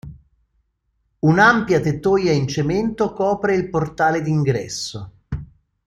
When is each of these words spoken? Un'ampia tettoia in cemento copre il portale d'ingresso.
Un'ampia 1.29 1.79
tettoia 1.79 2.31
in 2.31 2.47
cemento 2.47 3.13
copre 3.13 3.53
il 3.53 3.69
portale 3.69 4.23
d'ingresso. 4.23 5.11